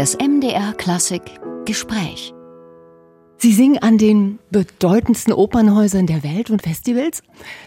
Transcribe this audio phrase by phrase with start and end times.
[0.00, 1.20] Das MDR Klassik
[1.66, 2.32] Gespräch.
[3.36, 7.22] Sie singen an den bedeutendsten Opernhäusern der Welt und Festivals.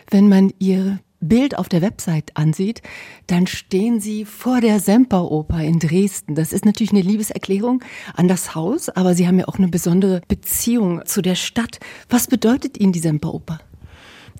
[0.09, 2.81] Wenn man Ihr Bild auf der Website ansieht,
[3.27, 6.33] dann stehen Sie vor der Semperoper in Dresden.
[6.33, 7.83] Das ist natürlich eine Liebeserklärung
[8.15, 11.79] an das Haus, aber Sie haben ja auch eine besondere Beziehung zu der Stadt.
[12.09, 13.59] Was bedeutet Ihnen die Semperoper?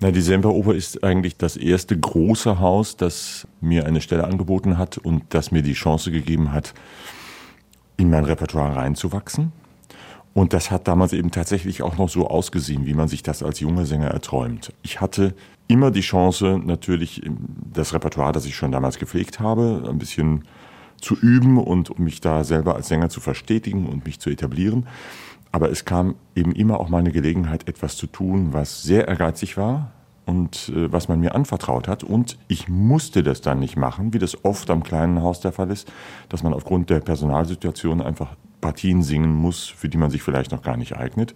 [0.00, 4.98] Na, die Semperoper ist eigentlich das erste große Haus, das mir eine Stelle angeboten hat
[4.98, 6.74] und das mir die Chance gegeben hat,
[7.96, 9.52] in mein Repertoire reinzuwachsen.
[10.32, 13.60] Und das hat damals eben tatsächlich auch noch so ausgesehen, wie man sich das als
[13.60, 14.72] junger Sänger erträumt.
[14.82, 15.34] Ich hatte
[15.68, 17.22] immer die Chance, natürlich
[17.72, 20.44] das Repertoire, das ich schon damals gepflegt habe, ein bisschen
[21.00, 24.86] zu üben und mich da selber als Sänger zu verstetigen und mich zu etablieren.
[25.52, 29.56] Aber es kam eben immer auch mal eine Gelegenheit, etwas zu tun, was sehr ehrgeizig
[29.56, 29.92] war
[30.26, 32.04] und äh, was man mir anvertraut hat.
[32.04, 35.70] Und ich musste das dann nicht machen, wie das oft am kleinen Haus der Fall
[35.70, 35.90] ist,
[36.28, 40.62] dass man aufgrund der Personalsituation einfach Partien singen muss, für die man sich vielleicht noch
[40.62, 41.34] gar nicht eignet.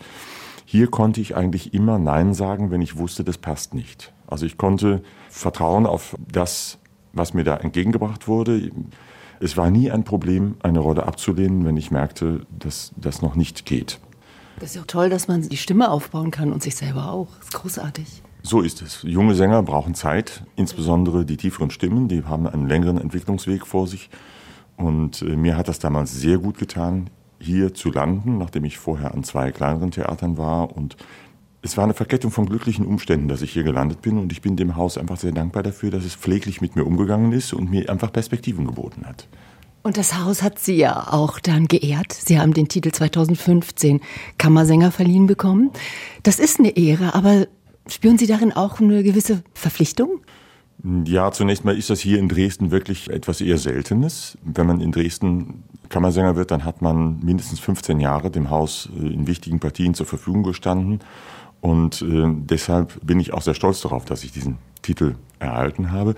[0.65, 4.13] Hier konnte ich eigentlich immer Nein sagen, wenn ich wusste, das passt nicht.
[4.27, 6.79] Also ich konnte vertrauen auf das,
[7.13, 8.71] was mir da entgegengebracht wurde.
[9.41, 13.65] Es war nie ein Problem, eine Rolle abzulehnen, wenn ich merkte, dass das noch nicht
[13.65, 13.99] geht.
[14.61, 17.29] Das ist ja toll, dass man die Stimme aufbauen kann und sich selber auch.
[17.39, 18.23] Das ist großartig.
[18.43, 19.03] So ist es.
[19.03, 24.11] Junge Sänger brauchen Zeit, insbesondere die tieferen Stimmen, die haben einen längeren Entwicklungsweg vor sich.
[24.77, 29.15] Und äh, mir hat das damals sehr gut getan, hier zu landen, nachdem ich vorher
[29.15, 30.77] an zwei kleineren Theatern war.
[30.77, 30.97] Und
[31.63, 34.19] es war eine Verkettung von glücklichen Umständen, dass ich hier gelandet bin.
[34.19, 37.33] Und ich bin dem Haus einfach sehr dankbar dafür, dass es pfleglich mit mir umgegangen
[37.33, 39.27] ist und mir einfach Perspektiven geboten hat.
[39.83, 42.13] Und das Haus hat Sie ja auch dann geehrt.
[42.13, 44.01] Sie haben den Titel 2015
[44.37, 45.71] Kammersänger verliehen bekommen.
[46.25, 47.47] Das ist eine Ehre, aber
[47.89, 50.21] spüren Sie darin auch eine gewisse Verpflichtung?
[51.05, 54.39] Ja, zunächst mal ist das hier in Dresden wirklich etwas eher Seltenes.
[54.45, 59.07] Wenn man in Dresden Kammersänger wird, dann hat man mindestens 15 Jahre dem Haus äh,
[59.07, 61.01] in wichtigen Partien zur Verfügung gestanden.
[61.61, 66.15] Und äh, deshalb bin ich auch sehr stolz darauf, dass ich diesen Titel erhalten habe.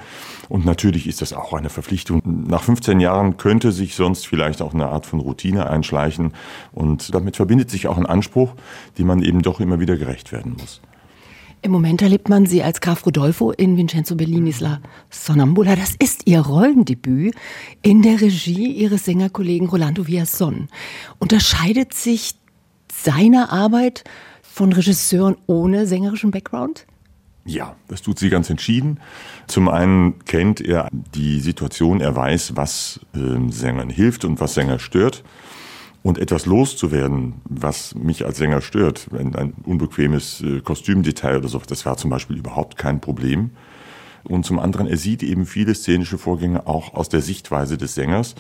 [0.51, 2.21] Und natürlich ist das auch eine Verpflichtung.
[2.25, 6.35] Nach 15 Jahren könnte sich sonst vielleicht auch eine Art von Routine einschleichen.
[6.73, 8.55] Und damit verbindet sich auch ein Anspruch,
[8.99, 10.83] dem man eben doch immer wieder gerecht werden muss.
[11.63, 15.77] Im Moment erlebt man sie als Graf Rodolfo in Vincenzo Bellinis La Sonnambula.
[15.77, 17.35] Das ist ihr Rollendebüt
[17.83, 20.69] in der Regie ihres Sängerkollegen Rolando Villason.
[21.19, 22.35] Unterscheidet sich
[22.91, 24.05] seine Arbeit
[24.43, 26.87] von Regisseuren ohne sängerischen Background?
[27.45, 28.99] Ja, das tut sie ganz entschieden.
[29.47, 34.79] Zum einen kennt er die Situation, er weiß, was äh, Sängern hilft und was Sänger
[34.79, 35.25] stört.
[36.03, 41.61] Und etwas loszuwerden, was mich als Sänger stört, ein, ein unbequemes äh, Kostümdetail oder so,
[41.67, 43.51] das war zum Beispiel überhaupt kein Problem.
[44.25, 48.35] Und zum anderen, er sieht eben viele szenische Vorgänge auch aus der Sichtweise des Sängers.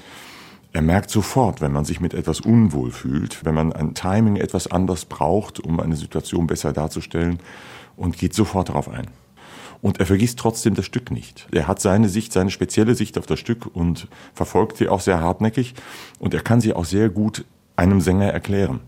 [0.73, 4.71] Er merkt sofort, wenn man sich mit etwas unwohl fühlt, wenn man ein Timing etwas
[4.71, 7.41] anders braucht, um eine Situation besser darzustellen
[7.97, 9.09] und geht sofort darauf ein.
[9.83, 11.49] Und er vergisst trotzdem das Stück nicht.
[11.53, 15.21] Er hat seine Sicht, seine spezielle Sicht auf das Stück und verfolgt sie auch sehr
[15.21, 15.75] hartnäckig.
[16.19, 17.45] Und er kann sie auch sehr gut
[17.77, 18.81] einem Sänger erklären.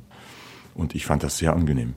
[0.74, 1.94] Und ich fand das sehr angenehm.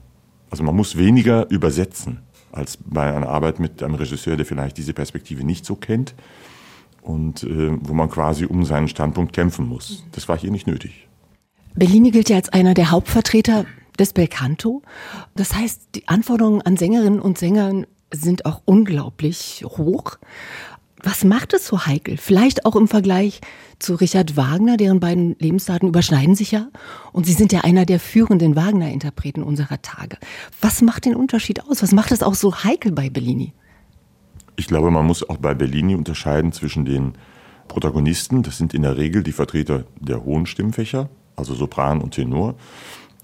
[0.50, 2.20] Also man muss weniger übersetzen
[2.52, 6.14] als bei einer Arbeit mit einem Regisseur, der vielleicht diese Perspektive nicht so kennt
[7.02, 10.04] und äh, wo man quasi um seinen Standpunkt kämpfen muss.
[10.12, 11.06] Das war hier nicht nötig.
[11.74, 13.66] Bellini gilt ja als einer der Hauptvertreter
[13.98, 14.82] des Belcanto.
[15.34, 20.18] Das heißt, die Anforderungen an Sängerinnen und Sängern sind auch unglaublich hoch.
[21.02, 22.16] Was macht es so heikel?
[22.16, 23.40] Vielleicht auch im Vergleich
[23.78, 26.68] zu Richard Wagner, deren beiden Lebensdaten überschneiden sich ja.
[27.12, 30.18] Und Sie sind ja einer der führenden Wagner-Interpreten unserer Tage.
[30.60, 31.82] Was macht den Unterschied aus?
[31.82, 33.52] Was macht es auch so heikel bei Bellini?
[34.56, 37.12] Ich glaube, man muss auch bei Bellini unterscheiden zwischen den
[37.68, 42.54] Protagonisten, das sind in der Regel die Vertreter der hohen Stimmfächer, also Sopran und Tenor,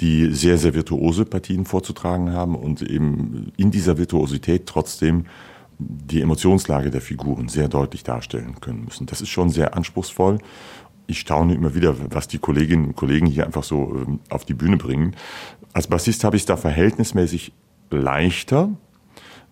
[0.03, 5.27] die sehr, sehr virtuose Partien vorzutragen haben und eben in dieser Virtuosität trotzdem
[5.79, 9.07] die Emotionslage der Figuren sehr deutlich darstellen können müssen.
[9.07, 10.39] Das ist schon sehr anspruchsvoll.
[11.07, 14.55] Ich staune immer wieder, was die Kolleginnen und Kollegen hier einfach so ähm, auf die
[14.55, 15.15] Bühne bringen.
[15.73, 17.53] Als Bassist habe ich es da verhältnismäßig
[17.91, 18.71] leichter,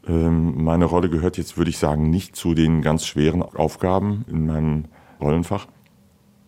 [0.06, 4.46] ähm, meine Rolle gehört jetzt, würde ich sagen, nicht zu den ganz schweren Aufgaben in
[4.46, 4.84] meinem
[5.20, 5.66] Rollenfach.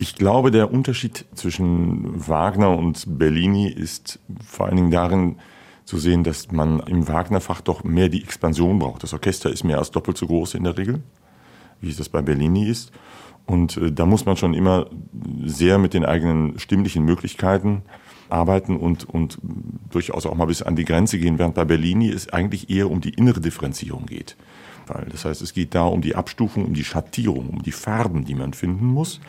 [0.03, 5.37] Ich glaube, der Unterschied zwischen Wagner und Bellini ist vor allen Dingen darin
[5.85, 9.05] zu sehen, dass man im Wagner-Fach doch mehr die Expansion braucht.
[9.05, 11.05] Das Orchester ist mehr als doppelt so groß in der Regel,
[11.81, 12.91] wie es das bei Bellini ist.
[13.47, 14.87] Und äh, da muss man schon immer
[15.45, 17.83] sehr mit den eigenen stimmlichen Möglichkeiten
[18.29, 19.39] arbeiten und, und
[19.93, 23.01] durchaus auch mal bis an die Grenze gehen, während bei Bellini es eigentlich eher um
[23.01, 24.37] die innere Differenzierung geht.
[25.13, 28.35] Das heißt, es geht da um die Abstufung, um die Schattierung, um die Farben, die
[28.35, 29.21] man finden muss.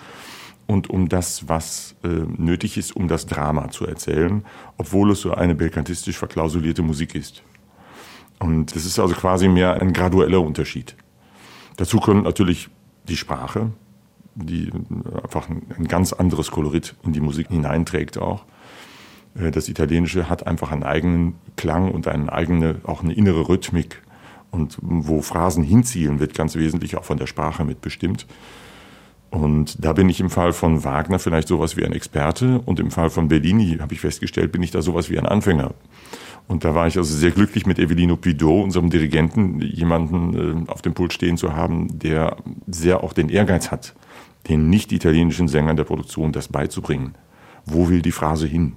[0.68, 4.44] Und um das, was äh, nötig ist, um das Drama zu erzählen,
[4.78, 7.44] obwohl es so eine belkantistisch verklausulierte Musik ist.
[8.40, 10.96] Und das ist also quasi mehr ein gradueller Unterschied.
[11.78, 12.70] Dazu kommt natürlich
[13.08, 13.72] die Sprache,
[14.36, 14.72] die
[15.22, 18.46] einfach ein ganz anderes Kolorit in die Musik hineinträgt auch.
[19.36, 24.02] Äh, das Italienische hat einfach einen eigenen Klang und eine eigene, auch eine innere Rhythmik.
[24.52, 28.28] Und wo Phrasen hinzielen, wird ganz wesentlich auch von der Sprache mitbestimmt.
[29.34, 32.92] Und da bin ich im Fall von Wagner vielleicht sowas wie ein Experte und im
[32.92, 35.74] Fall von Bellini, habe ich festgestellt, bin ich da sowas wie ein Anfänger.
[36.48, 40.84] Und da war ich also sehr glücklich mit Evelino Pidot, unserem Dirigenten, jemanden äh, auf
[40.84, 42.38] dem Pult stehen zu haben, der
[42.68, 43.96] sehr auch den Ehrgeiz hat,
[44.50, 47.16] den nicht italienischen Sängern der Produktion das beizubringen.
[47.66, 48.74] Wo will die Phrase hin?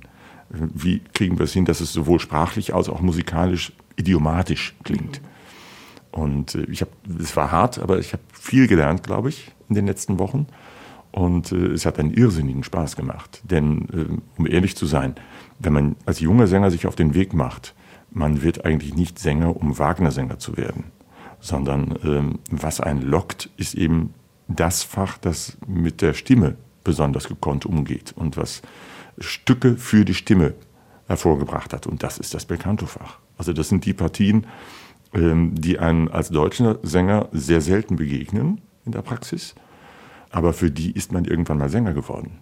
[0.49, 5.20] Wie kriegen wir es hin, dass es sowohl sprachlich als auch musikalisch idiomatisch klingt?
[6.12, 9.75] Und äh, ich habe, es war hart, aber ich habe viel gelernt, glaube ich, in
[9.75, 10.47] den letzten Wochen.
[11.13, 13.41] Und äh, es hat einen irrsinnigen Spaß gemacht.
[13.45, 15.15] Denn, äh, um ehrlich zu sein,
[15.59, 17.75] wenn man als junger Sänger sich auf den Weg macht,
[18.11, 20.85] man wird eigentlich nicht Sänger, um Wagner-Sänger zu werden,
[21.41, 24.15] sondern ähm, was einen lockt, ist eben
[24.49, 28.63] das Fach, das mit der Stimme besonders gekonnt umgeht und was
[29.19, 30.55] Stücke für die Stimme
[31.09, 31.87] hervorgebracht hat.
[31.87, 33.19] Und das ist das Belcanto-Fach.
[33.39, 34.47] Also das sind die Partien,
[35.15, 39.55] ähm, die einem als deutscher Sänger sehr selten begegnen in der Praxis,
[40.31, 42.38] aber für die ist man irgendwann mal Sänger geworden.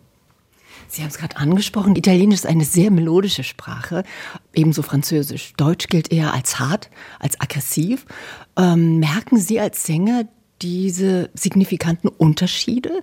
[0.89, 4.05] Sie haben es gerade angesprochen, Italienisch ist eine sehr melodische Sprache,
[4.55, 5.55] ebenso Französisch.
[5.57, 8.05] Deutsch gilt eher als hart, als aggressiv.
[8.57, 10.25] Ähm, merken Sie als Sänger
[10.63, 13.01] diese signifikanten Unterschiede?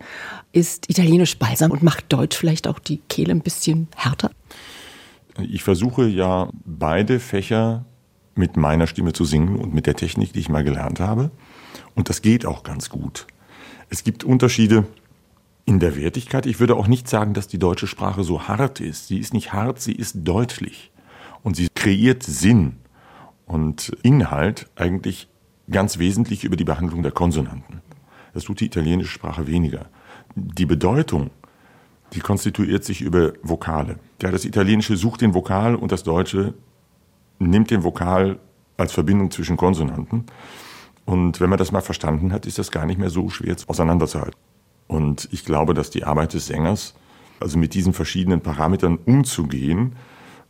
[0.51, 4.31] Ist Italienisch balsam und macht Deutsch vielleicht auch die Kehle ein bisschen härter?
[5.39, 7.85] Ich versuche ja beide Fächer
[8.35, 11.31] mit meiner Stimme zu singen und mit der Technik, die ich mal gelernt habe.
[11.95, 13.27] Und das geht auch ganz gut.
[13.89, 14.85] Es gibt Unterschiede
[15.65, 16.45] in der Wertigkeit.
[16.45, 19.07] Ich würde auch nicht sagen, dass die deutsche Sprache so hart ist.
[19.07, 20.91] Sie ist nicht hart, sie ist deutlich.
[21.43, 22.77] Und sie kreiert Sinn
[23.45, 25.27] und Inhalt eigentlich
[25.69, 27.81] ganz wesentlich über die Behandlung der Konsonanten.
[28.33, 29.87] Das tut die italienische Sprache weniger.
[30.35, 31.31] Die Bedeutung,
[32.13, 33.99] die konstituiert sich über Vokale.
[34.21, 36.53] Ja, das Italienische sucht den Vokal und das Deutsche
[37.39, 38.39] nimmt den Vokal
[38.77, 40.25] als Verbindung zwischen Konsonanten.
[41.05, 44.39] Und wenn man das mal verstanden hat, ist das gar nicht mehr so schwer auseinanderzuhalten.
[44.87, 46.95] Und ich glaube, dass die Arbeit des Sängers,
[47.39, 49.95] also mit diesen verschiedenen Parametern umzugehen,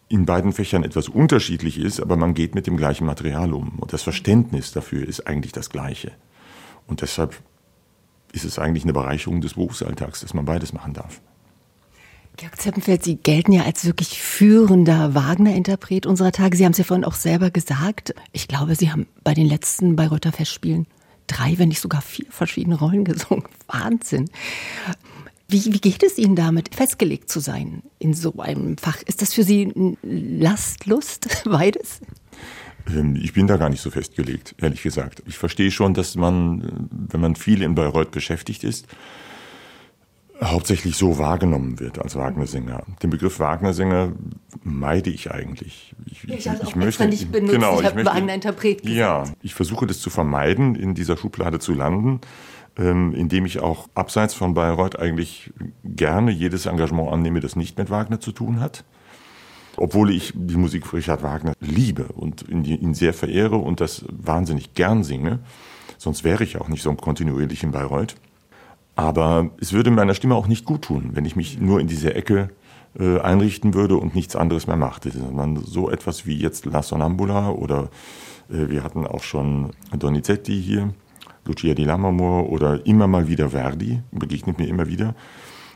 [0.10, 3.80] in beiden Fächern etwas unterschiedlich ist, aber man geht mit dem gleichen Material um.
[3.80, 6.12] Und das Verständnis dafür ist eigentlich das gleiche.
[6.86, 7.42] Und deshalb
[8.34, 11.22] ist es eigentlich eine Bereicherung des Berufsalltags, dass man beides machen darf.
[12.42, 16.58] Georg Zeppenfeld, Sie gelten ja als wirklich führender Wagner-Interpret unserer Tage.
[16.58, 18.16] Sie haben es ja vorhin auch selber gesagt.
[18.32, 20.88] Ich glaube, Sie haben bei den letzten Bayreuther Festspielen
[21.28, 23.44] drei, wenn nicht sogar vier verschiedene Rollen gesungen.
[23.68, 24.28] Wahnsinn.
[25.50, 29.04] Wie, wie geht es Ihnen damit, festgelegt zu sein in so einem Fach?
[29.04, 32.02] Ist das für Sie Last, Lust, beides?
[32.88, 35.22] Ähm, ich bin da gar nicht so festgelegt, ehrlich gesagt.
[35.28, 38.88] Ich verstehe schon, dass man, wenn man viel in Bayreuth beschäftigt ist,
[40.44, 42.84] hauptsächlich so wahrgenommen wird als Wagner-Sänger.
[43.04, 44.14] Den Begriff Wagner-Sänger
[44.64, 45.94] meide ich eigentlich.
[46.06, 50.00] Ich, ich, ich, ich möchte nicht benutzt, genau, ich habe Wagner-Interpret Ja, ich versuche das
[50.00, 52.22] zu vermeiden, in dieser Schublade zu landen
[52.78, 55.52] ähm, indem ich auch abseits von Bayreuth eigentlich
[55.84, 58.84] gerne jedes Engagement annehme, das nicht mit Wagner zu tun hat.
[59.78, 64.74] Obwohl ich die Musik von Richard Wagner liebe und ihn sehr verehre und das wahnsinnig
[64.74, 65.40] gern singe.
[65.98, 68.16] Sonst wäre ich auch nicht so kontinuierlich in Bayreuth.
[68.96, 72.14] Aber es würde meiner Stimme auch nicht gut tun, wenn ich mich nur in diese
[72.14, 72.50] Ecke
[73.00, 77.50] äh, einrichten würde und nichts anderes mehr machte, sondern so etwas wie jetzt La Sonambula
[77.52, 77.90] oder
[78.50, 80.94] äh, wir hatten auch schon Donizetti hier
[81.46, 85.16] Lucia di Lammermoor oder immer mal wieder Verdi, begegnet mir immer wieder.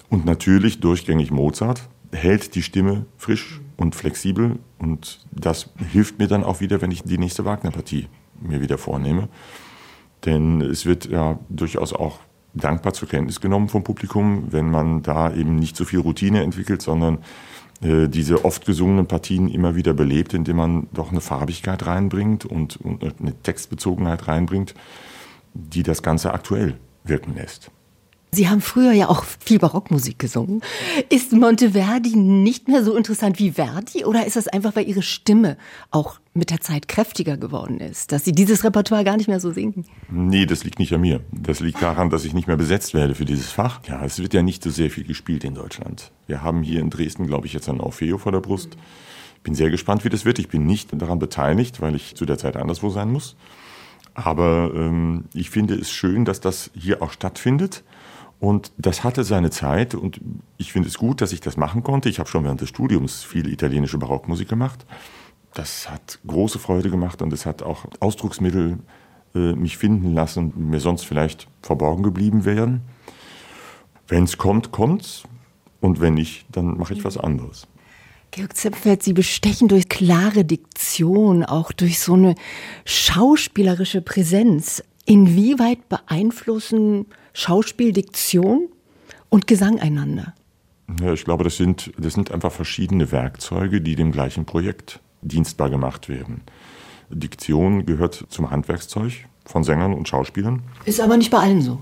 [0.09, 6.43] Und natürlich durchgängig Mozart, hält die Stimme frisch und flexibel und das hilft mir dann
[6.43, 8.07] auch wieder, wenn ich die nächste Wagner-Partie
[8.39, 9.27] mir wieder vornehme.
[10.25, 12.19] Denn es wird ja durchaus auch
[12.55, 16.81] dankbar zur Kenntnis genommen vom Publikum, wenn man da eben nicht so viel Routine entwickelt,
[16.81, 17.19] sondern
[17.81, 22.77] äh, diese oft gesungenen Partien immer wieder belebt, indem man doch eine Farbigkeit reinbringt und,
[22.77, 24.73] und eine Textbezogenheit reinbringt
[25.55, 27.71] die das Ganze aktuell wirken lässt.
[28.35, 30.61] Sie haben früher ja auch viel Barockmusik gesungen.
[31.09, 35.57] Ist Monteverdi nicht mehr so interessant wie Verdi oder ist das einfach, weil Ihre Stimme
[35.89, 39.53] auch mit der Zeit kräftiger geworden ist, dass Sie dieses Repertoire gar nicht mehr so
[39.53, 39.85] singen?
[40.09, 41.21] Nee, das liegt nicht an mir.
[41.31, 43.79] Das liegt daran, dass ich nicht mehr besetzt werde für dieses Fach.
[43.87, 46.11] Ja, es wird ja nicht so sehr viel gespielt in Deutschland.
[46.27, 48.75] Wir haben hier in Dresden, glaube ich, jetzt ein Orfeo vor der Brust.
[49.37, 50.39] Ich bin sehr gespannt, wie das wird.
[50.39, 53.37] Ich bin nicht daran beteiligt, weil ich zu der Zeit anderswo sein muss.
[54.13, 57.83] Aber ähm, ich finde es schön, dass das hier auch stattfindet.
[58.39, 60.19] Und das hatte seine Zeit und
[60.57, 62.09] ich finde es gut, dass ich das machen konnte.
[62.09, 64.85] Ich habe schon während des Studiums viele italienische Barockmusik gemacht.
[65.53, 68.79] Das hat große Freude gemacht und es hat auch Ausdrucksmittel
[69.33, 72.81] äh, mich finden lassen, die mir sonst vielleicht verborgen geblieben wären.
[74.07, 75.23] Wenn es kommt, kommt's.
[75.81, 77.67] Und wenn nicht, dann mache ich was anderes.
[78.31, 82.35] Georg Zepfeld, Sie bestechen durch klare Diktion, auch durch so eine
[82.83, 84.83] schauspielerische Präsenz.
[85.05, 87.05] Inwieweit beeinflussen
[87.37, 88.69] Schauspiel, Diktion
[89.27, 90.33] und Gesang einander?
[91.01, 95.69] Ja, ich glaube, das sind, das sind einfach verschiedene Werkzeuge, die dem gleichen Projekt dienstbar
[95.69, 96.43] gemacht werden.
[97.09, 100.61] Diktion gehört zum Handwerkszeug von Sängern und Schauspielern.
[100.85, 101.81] Ist aber nicht bei allen so.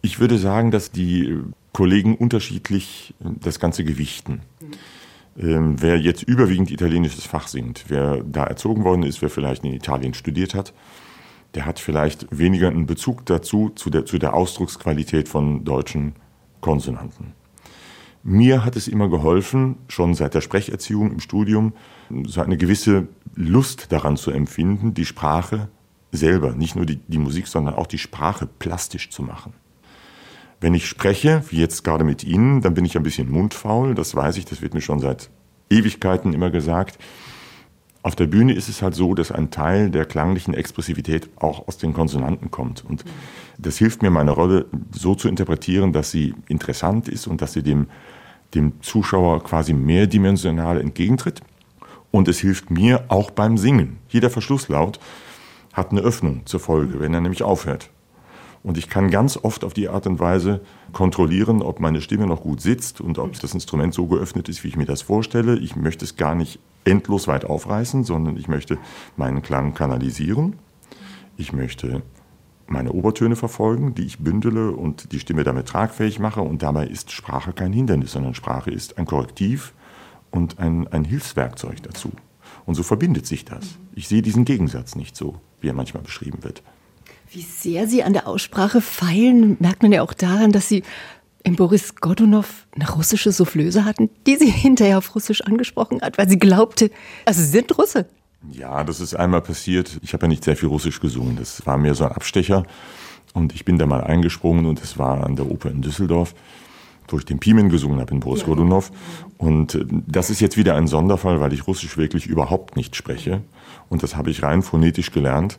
[0.00, 1.38] Ich würde sagen, dass die
[1.74, 4.40] Kollegen unterschiedlich das Ganze gewichten.
[5.38, 9.74] Ähm, wer jetzt überwiegend italienisches Fach singt, wer da erzogen worden ist, wer vielleicht in
[9.74, 10.72] Italien studiert hat,
[11.54, 16.14] der hat vielleicht weniger einen Bezug dazu, zu der, zu der Ausdrucksqualität von deutschen
[16.60, 17.32] Konsonanten.
[18.22, 21.74] Mir hat es immer geholfen, schon seit der Sprecherziehung im Studium,
[22.24, 25.68] so eine gewisse Lust daran zu empfinden, die Sprache
[26.10, 29.52] selber, nicht nur die, die Musik, sondern auch die Sprache plastisch zu machen.
[30.60, 34.14] Wenn ich spreche, wie jetzt gerade mit Ihnen, dann bin ich ein bisschen mundfaul, das
[34.14, 35.30] weiß ich, das wird mir schon seit
[35.70, 36.98] Ewigkeiten immer gesagt.
[38.06, 41.76] Auf der Bühne ist es halt so, dass ein Teil der klanglichen Expressivität auch aus
[41.76, 42.84] den Konsonanten kommt.
[42.84, 43.04] Und
[43.58, 47.64] das hilft mir, meine Rolle so zu interpretieren, dass sie interessant ist und dass sie
[47.64, 47.88] dem,
[48.54, 51.40] dem Zuschauer quasi mehrdimensional entgegentritt.
[52.12, 53.98] Und es hilft mir auch beim Singen.
[54.08, 55.00] Jeder Verschlusslaut
[55.72, 57.90] hat eine Öffnung zur Folge, wenn er nämlich aufhört.
[58.62, 60.60] Und ich kann ganz oft auf die Art und Weise
[60.92, 64.68] kontrollieren, ob meine Stimme noch gut sitzt und ob das Instrument so geöffnet ist, wie
[64.68, 65.58] ich mir das vorstelle.
[65.58, 68.78] Ich möchte es gar nicht endlos weit aufreißen, sondern ich möchte
[69.16, 70.54] meinen Klang kanalisieren.
[71.36, 72.02] Ich möchte
[72.66, 76.40] meine Obertöne verfolgen, die ich bündele und die Stimme damit tragfähig mache.
[76.40, 79.72] Und dabei ist Sprache kein Hindernis, sondern Sprache ist ein Korrektiv
[80.30, 82.10] und ein, ein Hilfswerkzeug dazu.
[82.64, 83.78] Und so verbindet sich das.
[83.94, 86.62] Ich sehe diesen Gegensatz nicht so, wie er manchmal beschrieben wird.
[87.30, 90.82] Wie sehr Sie an der Aussprache feilen, merkt man ja auch daran, dass Sie
[91.46, 96.28] in Boris Godunow eine russische Soufflöse hatten, die sie hinterher auf Russisch angesprochen hat, weil
[96.28, 96.90] sie glaubte,
[97.24, 98.06] also sie sind Russe.
[98.50, 99.98] Ja, das ist einmal passiert.
[100.02, 101.36] Ich habe ja nicht sehr viel Russisch gesungen.
[101.36, 102.64] Das war mehr so ein Abstecher.
[103.32, 106.34] Und ich bin da mal eingesprungen und es war an der Oper in Düsseldorf,
[107.08, 108.46] wo ich den Pimen gesungen habe in Boris ja.
[108.46, 108.90] Godunov.
[109.38, 113.42] Und äh, das ist jetzt wieder ein Sonderfall, weil ich Russisch wirklich überhaupt nicht spreche.
[113.88, 115.58] Und das habe ich rein phonetisch gelernt.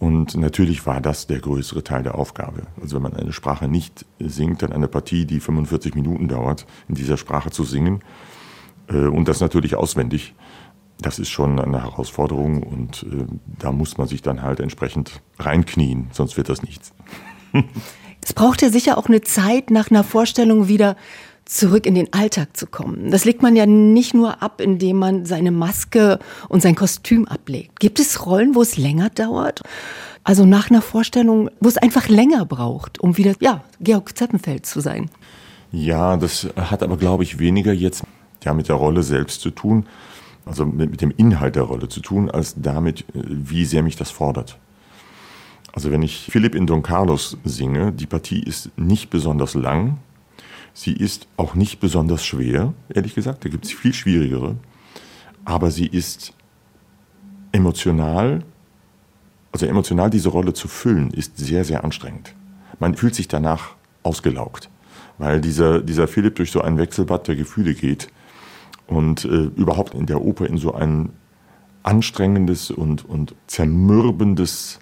[0.00, 2.62] Und natürlich war das der größere Teil der Aufgabe.
[2.80, 6.94] Also wenn man eine Sprache nicht singt, dann eine Partie, die 45 Minuten dauert, in
[6.94, 8.00] dieser Sprache zu singen
[8.88, 10.34] äh, und das natürlich auswendig,
[10.98, 13.26] das ist schon eine Herausforderung und äh,
[13.58, 16.94] da muss man sich dann halt entsprechend reinknien, sonst wird das nichts.
[18.22, 20.96] es braucht ja sicher auch eine Zeit nach einer Vorstellung wieder
[21.50, 23.10] zurück in den Alltag zu kommen.
[23.10, 27.80] Das legt man ja nicht nur ab, indem man seine Maske und sein Kostüm ablegt.
[27.80, 29.62] Gibt es Rollen, wo es länger dauert?
[30.22, 34.80] Also nach einer Vorstellung, wo es einfach länger braucht, um wieder, ja, Georg Zeppenfeld zu
[34.80, 35.10] sein.
[35.72, 38.04] Ja, das hat aber, glaube ich, weniger jetzt
[38.44, 39.86] ja, mit der Rolle selbst zu tun,
[40.46, 44.10] also mit, mit dem Inhalt der Rolle zu tun, als damit, wie sehr mich das
[44.10, 44.56] fordert.
[45.72, 49.98] Also wenn ich Philipp in Don Carlos singe, die Partie ist nicht besonders lang,
[50.72, 53.44] Sie ist auch nicht besonders schwer, ehrlich gesagt.
[53.44, 54.56] Da gibt es viel schwierigere.
[55.44, 56.32] Aber sie ist
[57.52, 58.44] emotional,
[59.52, 62.34] also emotional diese Rolle zu füllen, ist sehr, sehr anstrengend.
[62.78, 64.70] Man fühlt sich danach ausgelaugt,
[65.18, 68.08] weil dieser, dieser Philipp durch so ein Wechselbad der Gefühle geht
[68.86, 71.10] und äh, überhaupt in der Oper in so ein
[71.82, 74.80] anstrengendes und, und zermürbendes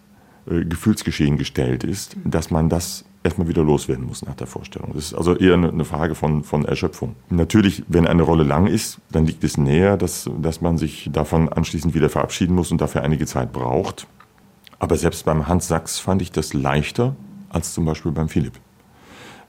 [0.49, 4.93] äh, Gefühlsgeschehen gestellt ist, dass man das erstmal wieder loswerden muss nach der Vorstellung.
[4.95, 7.17] Das ist also eher eine Frage von, von Erschöpfung.
[7.31, 11.49] Natürlich, wenn eine Rolle lang ist, dann liegt es näher, dass, dass man sich davon
[11.49, 14.07] anschließend wieder verabschieden muss und dafür einige Zeit braucht.
[14.79, 17.17] Aber selbst beim Hans Sachs fand ich das leichter
[17.49, 18.55] als zum Beispiel beim Philipp.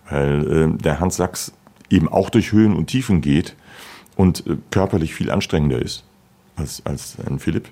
[0.09, 1.53] Weil äh, der Hans Sachs
[1.89, 3.55] eben auch durch Höhen und Tiefen geht
[4.15, 6.03] und äh, körperlich viel anstrengender ist
[6.55, 7.69] als, als ein Philipp.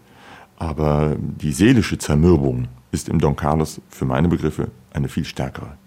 [0.58, 5.78] Aber die seelische Zermürbung ist im Don Carlos für meine Begriffe eine viel stärkere.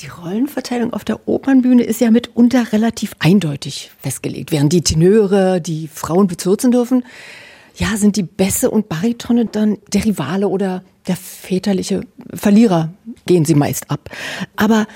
[0.00, 4.50] Die Rollenverteilung auf der Opernbühne ist ja mitunter relativ eindeutig festgelegt.
[4.50, 7.04] Während die Tenöre, die Frauen bezirzen dürfen,
[7.76, 12.92] ja, sind die Bässe und Baritone dann der Rivale oder der väterliche Verlierer,
[13.26, 14.10] gehen sie meist ab.
[14.56, 14.86] Aber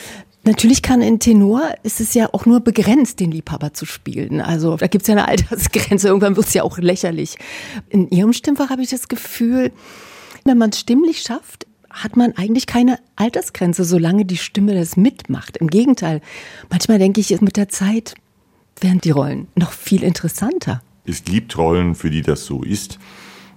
[0.46, 4.40] Natürlich kann in Tenor ist es ja auch nur begrenzt, den Liebhaber zu spielen.
[4.40, 7.36] Also da gibt es ja eine Altersgrenze, irgendwann wird es ja auch lächerlich.
[7.88, 9.72] In Ihrem Stimmfach habe ich das Gefühl,
[10.44, 15.56] wenn man es stimmlich schafft, hat man eigentlich keine Altersgrenze, solange die Stimme das mitmacht.
[15.56, 16.20] Im Gegenteil,
[16.70, 18.14] manchmal denke ich, mit der Zeit
[18.80, 20.82] werden die Rollen noch viel interessanter.
[21.04, 22.98] Es gibt Rollen, für die das so ist.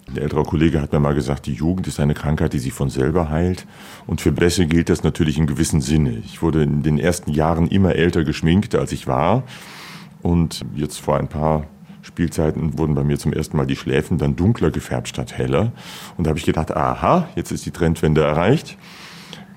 [0.08, 2.90] Ein älterer Kollege hat mir mal gesagt, die Jugend ist eine Krankheit, die sich von
[2.90, 3.68] selber heilt.
[4.08, 6.22] Und für Besse gilt das natürlich in gewissem Sinne.
[6.26, 9.44] Ich wurde in den ersten Jahren immer älter geschminkt, als ich war.
[10.22, 11.66] Und jetzt vor ein paar
[12.02, 15.72] Spielzeiten wurden bei mir zum ersten Mal die Schläfen dann dunkler gefärbt statt heller.
[16.18, 18.78] Und da habe ich gedacht, aha, jetzt ist die Trendwende erreicht.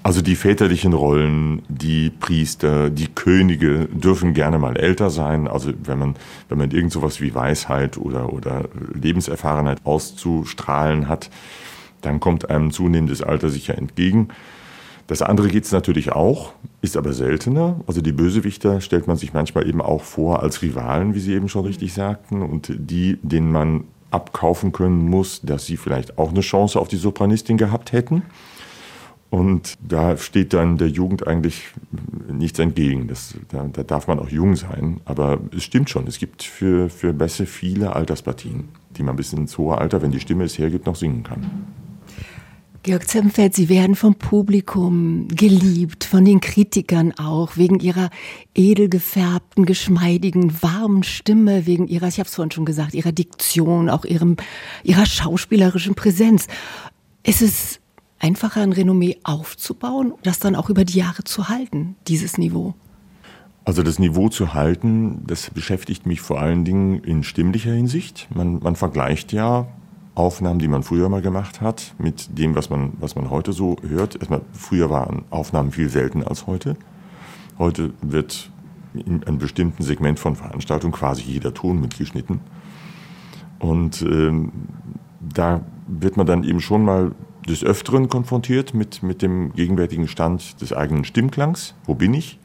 [0.04, 5.46] Also die väterlichen Rollen, die Priester, die Könige dürfen gerne mal älter sein.
[5.46, 6.16] Also wenn man,
[6.49, 11.30] wenn man irgend sowas wie Weisheit oder, oder Lebenserfahrenheit auszustrahlen hat,
[12.00, 14.28] dann kommt einem zunehmendes Alter sicher entgegen.
[15.12, 17.78] Das andere geht es natürlich auch, ist aber seltener.
[17.87, 21.50] Also die Bösewichter stellt man sich manchmal eben auch vor als Rivalen, wie Sie eben
[21.50, 26.40] schon richtig sagten, und die, denen man abkaufen können muss, dass sie vielleicht auch eine
[26.40, 28.23] Chance auf die Sopranistin gehabt hätten.
[29.28, 31.75] Und da steht dann der Jugend eigentlich
[32.33, 33.07] nichts entgegen.
[33.07, 35.02] Das, da, da, darf man auch jung sein.
[35.04, 39.59] Aber es stimmt schon, es gibt für, für Bässe viele Alterspartien, die man bis ins
[39.59, 41.66] hohe Alter, wenn die Stimme es hergibt, noch singen kann.
[42.84, 48.10] Georg Zemfeld, Sie werden vom Publikum geliebt, von den Kritikern auch, wegen Ihrer
[48.56, 53.88] edel gefärbten, geschmeidigen, warmen Stimme, wegen Ihrer, ich habe es vorhin schon gesagt, Ihrer Diktion,
[53.88, 54.36] auch Ihrem,
[54.82, 56.48] Ihrer schauspielerischen Präsenz.
[57.22, 57.78] Ist es
[58.18, 62.74] einfacher, ein Renommee aufzubauen, das dann auch über die Jahre zu halten, dieses Niveau?
[63.64, 68.26] Also das Niveau zu halten, das beschäftigt mich vor allen Dingen in stimmlicher Hinsicht.
[68.34, 69.68] Man, man vergleicht ja
[70.14, 73.76] Aufnahmen, die man früher mal gemacht hat, mit dem, was man, was man heute so
[73.87, 74.16] hört.
[74.16, 76.76] Erstmal, früher waren Aufnahmen viel seltener als heute.
[77.59, 78.50] Heute wird
[78.95, 82.40] in einem bestimmten Segment von Veranstaltungen quasi jeder Ton mitgeschnitten.
[83.59, 84.52] Und ähm,
[85.21, 87.12] da wird man dann eben schon mal
[87.49, 91.75] des Öfteren konfrontiert mit, mit dem gegenwärtigen Stand des eigenen Stimmklangs.
[91.85, 92.38] Wo bin ich?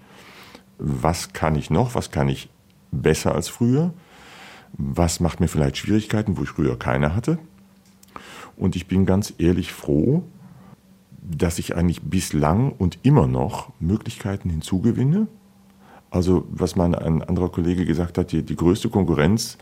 [0.80, 1.96] Was kann ich noch?
[1.96, 2.50] Was kann ich
[2.92, 3.94] besser als früher?
[4.74, 7.40] Was macht mir vielleicht Schwierigkeiten, wo ich früher keine hatte?
[8.58, 10.24] Und ich bin ganz ehrlich froh,
[11.22, 15.28] dass ich eigentlich bislang und immer noch Möglichkeiten hinzugewinne.
[16.10, 19.58] Also was mal ein anderer Kollege gesagt hat, die, die größte Konkurrenz,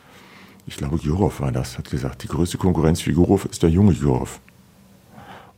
[0.67, 3.93] ich glaube Jurov war das, hat gesagt, die größte Konkurrenz für Jurov ist der junge
[3.93, 4.39] Jurov.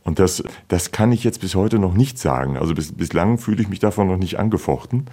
[0.02, 2.56] Und das, das kann ich jetzt bis heute noch nicht sagen.
[2.56, 5.04] Also bis, bislang fühle ich mich davon noch nicht angefochten.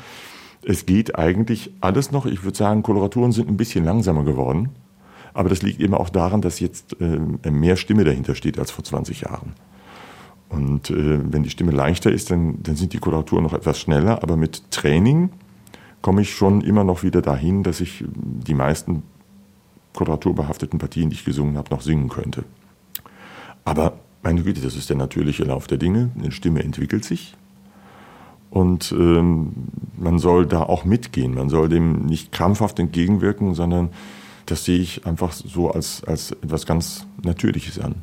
[0.64, 2.26] Es geht eigentlich alles noch.
[2.26, 4.70] Ich würde sagen, Koloraturen sind ein bisschen langsamer geworden.
[5.36, 8.86] Aber das liegt eben auch daran, dass jetzt äh, mehr Stimme dahinter steht als vor
[8.86, 9.52] 20 Jahren.
[10.48, 14.24] Und äh, wenn die Stimme leichter ist, dann, dann sind die Koloraturen noch etwas schneller.
[14.24, 15.30] Aber mit Training
[16.02, 19.04] komme ich schon immer noch wieder dahin, dass ich die meisten
[19.94, 22.46] koloraturbehafteten Partien, die ich gesungen habe, noch singen könnte.
[23.66, 26.12] Aber meine Güte, das ist der natürliche Lauf der Dinge.
[26.18, 27.36] Eine Stimme entwickelt sich.
[28.52, 29.52] Und ähm,
[29.98, 31.34] man soll da auch mitgehen.
[31.34, 33.90] Man soll dem nicht krampfhaft entgegenwirken, sondern
[34.46, 37.96] das sehe ich einfach so als, als etwas ganz Natürliches an,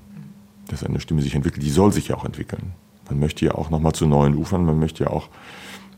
[0.68, 1.64] dass eine Stimme sich entwickelt.
[1.64, 2.72] Die soll sich ja auch entwickeln.
[3.08, 5.28] Man möchte ja auch nochmal zu neuen Ufern, man möchte ja auch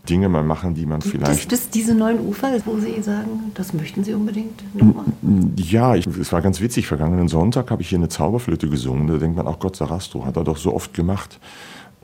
[0.09, 1.41] Dinge mal machen, die man vielleicht.
[1.41, 5.55] Gibt es diese neuen Ufer, wo Sie sagen, das möchten Sie unbedingt noch machen?
[5.57, 6.87] Ja, ich, es war ganz witzig.
[6.87, 9.07] Vergangenen Sonntag habe ich hier eine Zauberflöte gesungen.
[9.07, 11.39] Da denkt man, auch Gott, Sarastro hat er doch so oft gemacht.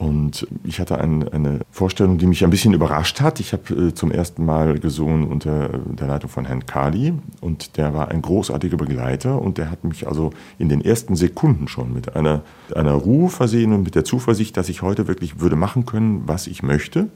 [0.01, 3.39] Und ich hatte ein, eine Vorstellung, die mich ein bisschen überrascht hat.
[3.39, 7.93] Ich habe äh, zum ersten Mal gesungen unter der Leitung von Herrn Kali und der
[7.93, 12.17] war ein großartiger Begleiter und der hat mich also in den ersten Sekunden schon mit
[12.17, 12.41] einer,
[12.75, 16.47] einer Ruhe versehen und mit der Zuversicht, dass ich heute wirklich würde machen können, was
[16.47, 17.09] ich möchte.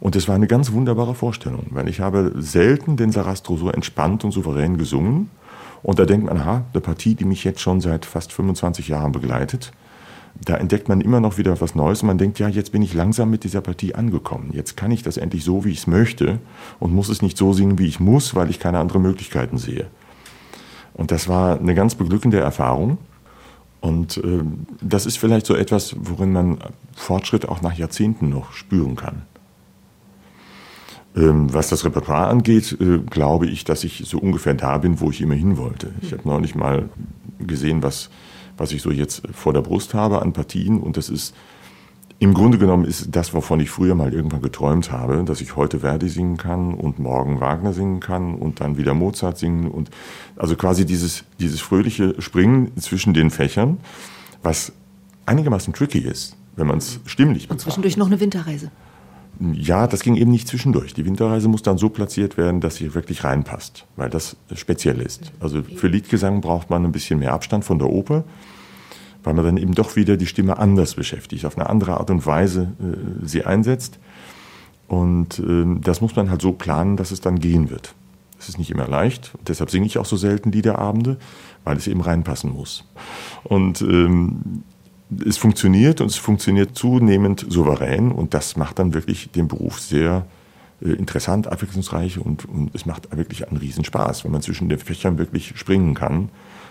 [0.00, 4.24] Und es war eine ganz wunderbare Vorstellung, weil ich habe selten den Sarastro so entspannt
[4.24, 5.28] und souverän gesungen.
[5.82, 9.12] Und da denkt man, aha, eine Partie, die mich jetzt schon seit fast 25 Jahren
[9.12, 9.72] begleitet
[10.40, 13.30] da entdeckt man immer noch wieder was Neues man denkt, ja, jetzt bin ich langsam
[13.30, 14.50] mit dieser Partie angekommen.
[14.52, 16.38] Jetzt kann ich das endlich so, wie ich es möchte
[16.80, 19.86] und muss es nicht so singen, wie ich muss, weil ich keine anderen Möglichkeiten sehe.
[20.94, 22.98] Und das war eine ganz beglückende Erfahrung.
[23.80, 24.42] Und äh,
[24.80, 26.58] das ist vielleicht so etwas, worin man
[26.94, 29.22] Fortschritt auch nach Jahrzehnten noch spüren kann.
[31.16, 35.10] Ähm, was das Repertoire angeht, äh, glaube ich, dass ich so ungefähr da bin, wo
[35.10, 35.90] ich immer hin wollte.
[36.00, 36.88] Ich habe neulich mal
[37.38, 38.08] gesehen, was
[38.56, 40.80] was ich so jetzt vor der Brust habe an Partien.
[40.80, 41.34] Und das ist
[42.22, 45.80] im Grunde genommen ist das, wovon ich früher mal irgendwann geträumt habe, dass ich heute
[45.80, 49.90] Verdi singen kann und morgen Wagner singen kann und dann wieder Mozart singen und
[50.36, 53.78] also quasi dieses, dieses fröhliche Springen zwischen den Fächern,
[54.42, 54.72] was
[55.26, 57.66] einigermaßen tricky ist, wenn man es stimmlich betrachtet.
[57.66, 58.70] Und zwischendurch noch eine Winterreise.
[59.40, 60.94] Ja, das ging eben nicht zwischendurch.
[60.94, 65.32] Die Winterreise muss dann so platziert werden, dass sie wirklich reinpasst, weil das speziell ist.
[65.40, 68.24] Also für Liedgesang braucht man ein bisschen mehr Abstand von der Oper.
[69.24, 72.26] weil man dann eben doch wieder die Stimme anders beschäftigt, auf eine andere Art und
[72.26, 73.98] Weise äh, sie einsetzt.
[74.88, 77.94] Und äh, das muss man halt so planen, dass es dann gehen wird.
[78.38, 79.32] Es ist nicht immer leicht.
[79.46, 81.16] Deshalb singe ich auch so selten Liederabende,
[81.64, 82.84] weil es eben reinpassen muss.
[83.44, 84.64] Und ähm,
[85.26, 90.26] es funktioniert und es funktioniert zunehmend souverän und das macht dann wirklich den Beruf sehr
[90.80, 95.18] äh, interessant, abwechslungsreich und, und es macht wirklich einen Riesenspaß, wenn man zwischen den Fächern
[95.18, 96.28] wirklich springen kann,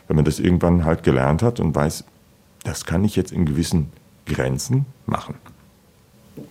[0.08, 2.04] wenn man das irgendwann halt gelernt hat und weiß,
[2.64, 3.88] das kann ich jetzt in gewissen
[4.26, 5.36] Grenzen machen.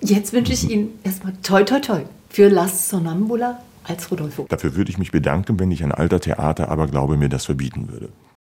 [0.01, 4.47] Jetzt wünsche ich Ihnen erstmal toi toi toi für Las Sonambula als Rodolfo.
[4.49, 7.89] Dafür würde ich mich bedanken, wenn ich ein alter Theater aber glaube mir das verbieten
[7.91, 8.11] würde.